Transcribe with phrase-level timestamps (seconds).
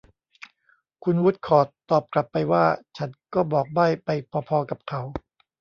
[1.03, 2.65] คุณวูดคอร์ทตอบกลับไปว่า
[2.97, 4.09] ฉันก็บอกใบ้ไป
[4.49, 5.01] พอ ๆ กับเขา